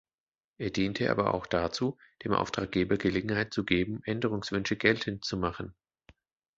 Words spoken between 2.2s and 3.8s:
dem Auftraggeber Gelegenheit zu